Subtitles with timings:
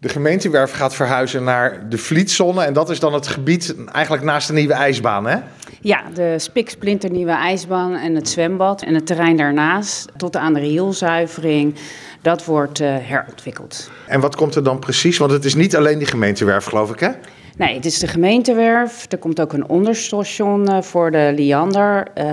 [0.00, 2.64] De gemeentewerf gaat verhuizen naar de Vlietzone.
[2.64, 5.36] En dat is dan het gebied eigenlijk naast de nieuwe ijsbaan, hè?
[5.80, 11.74] Ja, de spiksplinternieuwe ijsbaan en het zwembad en het terrein daarnaast tot aan de rioolzuivering.
[12.22, 13.90] Dat wordt uh, herontwikkeld.
[14.06, 15.18] En wat komt er dan precies?
[15.18, 17.10] Want het is niet alleen die gemeentewerf, geloof ik, hè?
[17.56, 19.06] Nee, het is de gemeentewerf.
[19.08, 22.06] Er komt ook een onderstation uh, voor de Liander.
[22.18, 22.24] Uh,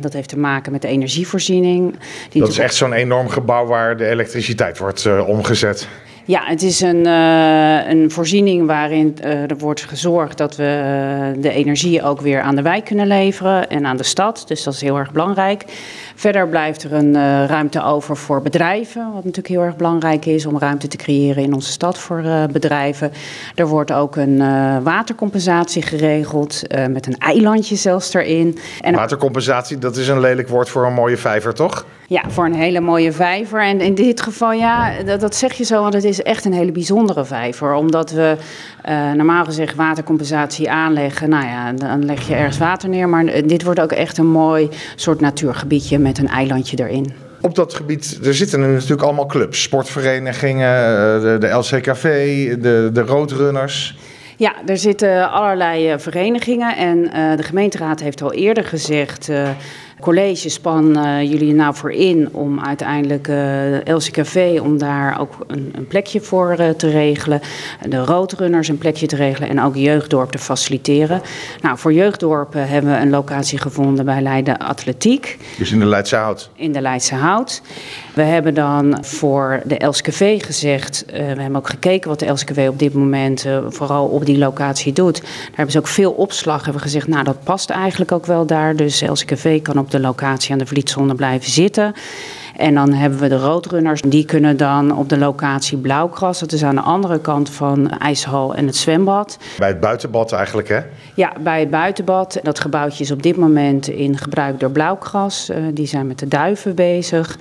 [0.00, 1.98] dat heeft te maken met de energievoorziening.
[2.30, 5.88] Die dat is echt zo'n enorm gebouw waar de elektriciteit wordt uh, omgezet.
[6.24, 10.62] Ja, het is een, uh, een voorziening waarin uh, er wordt gezorgd dat we
[11.36, 14.44] uh, de energie ook weer aan de wijk kunnen leveren en aan de stad.
[14.46, 15.64] Dus dat is heel erg belangrijk.
[16.14, 20.58] Verder blijft er een ruimte over voor bedrijven, wat natuurlijk heel erg belangrijk is om
[20.58, 23.12] ruimte te creëren in onze stad voor bedrijven.
[23.54, 24.38] Er wordt ook een
[24.82, 28.58] watercompensatie geregeld met een eilandje zelfs erin.
[28.80, 31.86] En watercompensatie, dat is een lelijk woord voor een mooie vijver, toch?
[32.12, 33.62] Ja, voor een hele mooie vijver.
[33.62, 36.52] En in dit geval, ja, dat, dat zeg je zo, want het is echt een
[36.52, 37.74] hele bijzondere vijver.
[37.74, 38.36] Omdat we
[38.88, 41.28] uh, normaal gezegd watercompensatie aanleggen.
[41.28, 43.08] Nou ja, dan leg je ergens water neer.
[43.08, 47.12] Maar dit wordt ook echt een mooi soort natuurgebiedje met een eilandje erin.
[47.40, 49.62] Op dat gebied, er zitten natuurlijk allemaal clubs.
[49.62, 52.02] Sportverenigingen, de, de LCKV,
[52.60, 53.96] de, de Roodrunners.
[54.36, 56.76] Ja, er zitten allerlei verenigingen.
[56.76, 57.02] En
[57.36, 59.30] de gemeenteraad heeft al eerder gezegd...
[60.02, 65.72] College span uh, jullie nou voor in om uiteindelijk uh, LCKV om daar ook een,
[65.76, 67.40] een plekje voor uh, te regelen.
[67.88, 71.22] De roodrunners een plekje te regelen en ook jeugddorp te faciliteren.
[71.60, 75.38] Nou, voor jeugddorpen hebben we een locatie gevonden bij Leiden Atletiek.
[75.58, 76.50] Dus in de Leidse Hout?
[76.54, 77.62] In de Leidse Hout.
[78.14, 82.78] We hebben dan voor de LCKV gezegd, we hebben ook gekeken wat de LCKV op
[82.78, 85.20] dit moment vooral op die locatie doet.
[85.20, 88.46] Daar hebben ze ook veel opslag, hebben we gezegd, nou dat past eigenlijk ook wel
[88.46, 88.76] daar.
[88.76, 91.94] Dus LCKV kan op de locatie aan de Vlietzone blijven zitten.
[92.62, 94.02] En dan hebben we de roodrunners.
[94.02, 96.38] Die kunnen dan op de locatie Blauwkras.
[96.38, 99.38] Dat is aan de andere kant van IJshal en het zwembad.
[99.58, 100.80] Bij het buitenbad eigenlijk, hè?
[101.14, 102.40] Ja, bij het buitenbad.
[102.42, 105.50] Dat gebouwtje is op dit moment in gebruik door Blauwkras.
[105.50, 107.38] Uh, die zijn met de duiven bezig.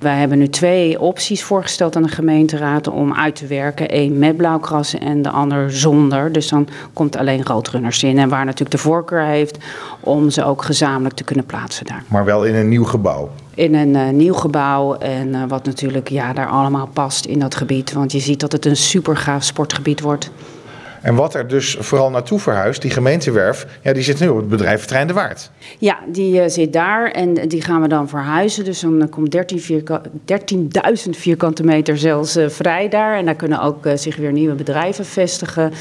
[0.00, 3.96] Wij hebben nu twee opties voorgesteld aan de gemeenteraad om uit te werken.
[3.96, 6.32] Eén met blauwkras en de ander zonder.
[6.32, 8.18] Dus dan komt alleen roodrunners in.
[8.18, 9.58] En waar natuurlijk de voorkeur heeft
[10.00, 12.02] om ze ook gezamenlijk te kunnen plaatsen daar.
[12.08, 13.30] Maar wel in een nieuw gebouw?
[13.54, 17.54] In een uh, nieuw gebouw en uh, wat natuurlijk ja, daar allemaal past in dat
[17.54, 17.92] gebied.
[17.92, 20.30] Want je ziet dat het een super gaaf sportgebied wordt.
[21.02, 24.48] En wat er dus vooral naartoe verhuist, die gemeentewerf, ja, die zit nu op het
[24.48, 25.50] bedrijf Trein de Waard.
[25.78, 28.64] Ja, die uh, zit daar en die gaan we dan verhuizen.
[28.64, 30.02] Dus dan komt 13.000 vierka
[31.10, 33.16] vierkante meter zelfs vrij daar.
[33.16, 35.72] En daar kunnen ook zich weer nieuwe bedrijven vestigen.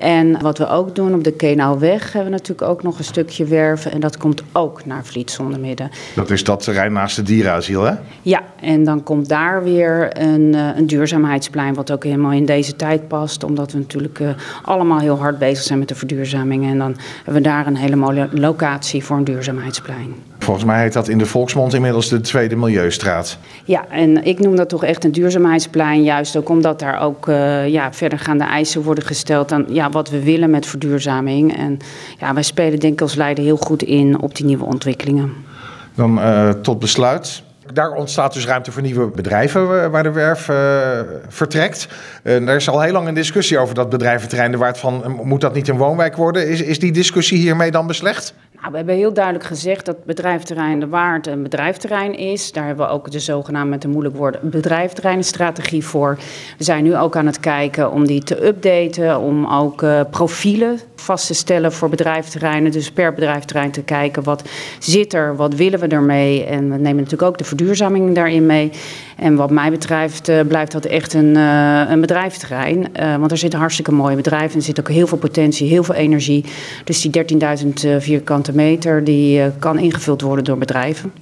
[0.00, 3.44] En wat we ook doen op de Kenauweg hebben we natuurlijk ook nog een stukje
[3.44, 3.92] werven.
[3.92, 5.90] En dat komt ook naar Vliet midden.
[6.14, 7.94] Dat is dat terrein naast het dierenasiel, hè?
[8.22, 13.08] Ja, en dan komt daar weer een, een duurzaamheidsplein, wat ook helemaal in deze tijd
[13.08, 13.44] past.
[13.44, 14.20] Omdat we natuurlijk
[14.62, 16.64] allemaal heel hard bezig zijn met de verduurzaming.
[16.64, 20.14] En dan hebben we daar een hele mooie locatie voor een duurzaamheidsplein.
[20.50, 23.38] Volgens mij heet dat in de volksmond inmiddels de Tweede Milieustraat.
[23.64, 26.02] Ja, en ik noem dat toch echt een duurzaamheidsplein.
[26.02, 30.22] Juist ook omdat daar ook uh, ja, verdergaande eisen worden gesteld aan ja, wat we
[30.22, 31.56] willen met verduurzaming.
[31.56, 31.78] En
[32.18, 35.32] ja, wij spelen denk ik als Leiden heel goed in op die nieuwe ontwikkelingen.
[35.94, 40.48] Dan uh, tot besluit daar ontstaat dus ruimte voor nieuwe bedrijven eh, waar de werf
[40.48, 40.56] uh,
[41.28, 41.88] vertrekt.
[42.22, 44.56] Uh, er is al heel lang een discussie over dat bedrijventerrein.
[44.56, 46.48] Waar van, moet dat niet een woonwijk worden?
[46.48, 48.34] Is, is die discussie hiermee dan beslecht?
[48.60, 52.52] Nou, we hebben heel duidelijk gezegd dat bedrijfterrein de Waard een bedrijfterrein is.
[52.52, 56.18] Daar hebben we ook de zogenaamde, met een moeilijk woord, bedrijfterreinstrategie voor.
[56.58, 60.78] We zijn nu ook aan het kijken om die te updaten, om ook uh, profielen
[60.94, 62.72] vast te stellen voor bedrijfterreinen.
[62.72, 64.48] Dus per bedrijfterrein te kijken wat
[64.78, 66.44] zit er, wat willen we ermee.
[66.44, 68.70] En we nemen natuurlijk ook de verduurzaming daarin mee.
[69.16, 72.86] En wat mij betreft uh, blijft dat echt een, uh, een bedrijfterrein.
[73.18, 74.56] Want er zitten hartstikke mooie bedrijven.
[74.56, 76.44] Er zit ook heel veel potentie, heel veel energie.
[76.84, 77.38] Dus die
[78.00, 78.02] 13.000
[78.54, 81.12] meter die kan ingevuld worden door bedrijven.